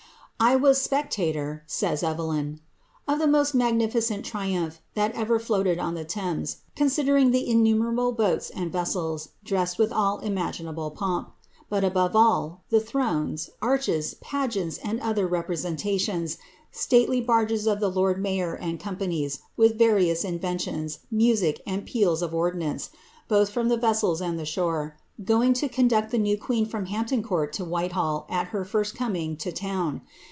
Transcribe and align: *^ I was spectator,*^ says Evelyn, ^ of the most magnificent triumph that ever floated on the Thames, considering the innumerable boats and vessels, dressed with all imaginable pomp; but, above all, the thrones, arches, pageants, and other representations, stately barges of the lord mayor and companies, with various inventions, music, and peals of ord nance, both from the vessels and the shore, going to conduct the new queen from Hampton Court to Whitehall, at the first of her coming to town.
*^ 0.41 0.43
I 0.43 0.55
was 0.55 0.81
spectator,*^ 0.81 1.61
says 1.69 2.01
Evelyn, 2.01 2.61
^ 3.09 3.13
of 3.13 3.19
the 3.19 3.27
most 3.27 3.53
magnificent 3.53 4.25
triumph 4.25 4.81
that 4.95 5.11
ever 5.13 5.37
floated 5.37 5.77
on 5.77 5.93
the 5.93 6.03
Thames, 6.03 6.61
considering 6.75 7.29
the 7.29 7.47
innumerable 7.47 8.11
boats 8.11 8.49
and 8.49 8.71
vessels, 8.71 9.29
dressed 9.43 9.77
with 9.77 9.91
all 9.93 10.17
imaginable 10.17 10.89
pomp; 10.89 11.31
but, 11.69 11.83
above 11.83 12.15
all, 12.15 12.63
the 12.71 12.79
thrones, 12.79 13.51
arches, 13.61 14.15
pageants, 14.15 14.79
and 14.83 14.99
other 15.01 15.27
representations, 15.27 16.39
stately 16.71 17.21
barges 17.21 17.67
of 17.67 17.79
the 17.79 17.91
lord 17.91 18.19
mayor 18.19 18.55
and 18.55 18.79
companies, 18.79 19.41
with 19.55 19.77
various 19.77 20.23
inventions, 20.25 21.01
music, 21.11 21.61
and 21.67 21.85
peals 21.85 22.23
of 22.23 22.33
ord 22.33 22.57
nance, 22.57 22.89
both 23.27 23.51
from 23.51 23.69
the 23.69 23.77
vessels 23.77 24.21
and 24.23 24.39
the 24.39 24.45
shore, 24.45 24.97
going 25.23 25.53
to 25.53 25.69
conduct 25.69 26.09
the 26.09 26.17
new 26.17 26.35
queen 26.35 26.65
from 26.65 26.87
Hampton 26.87 27.21
Court 27.21 27.53
to 27.53 27.63
Whitehall, 27.63 28.25
at 28.27 28.51
the 28.51 28.65
first 28.65 28.93
of 28.93 28.97
her 28.99 29.05
coming 29.05 29.37
to 29.37 29.51
town. 29.51 30.01